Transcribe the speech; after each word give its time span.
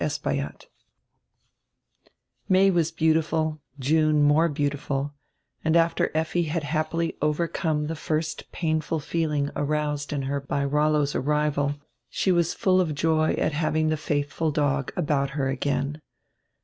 CHAPTER 0.01 0.29
XXXVI 0.31 0.65
MAY 2.49 2.71
was 2.71 2.91
beautiful, 2.91 3.61
June 3.77 4.23
more 4.23 4.49
beautiful, 4.49 5.13
and 5.63 5.77
after 5.77 6.09
Effi 6.15 6.41
had 6.45 6.63
happily 6.63 7.15
overcome 7.21 7.85
die 7.85 7.93
first 7.93 8.51
painful 8.51 8.99
feeling 8.99 9.51
aroused 9.55 10.11
in 10.11 10.23
her 10.23 10.41
by 10.41 10.65
Rollo's 10.65 11.13
arrival, 11.13 11.75
she 12.09 12.31
was 12.31 12.55
full 12.55 12.81
of 12.81 12.95
joy 12.95 13.33
at 13.33 13.51
having 13.51 13.89
the 13.89 13.95
faithful 13.95 14.49
dog 14.49 14.91
about 14.97 15.29
her 15.37 15.49
again. 15.49 16.01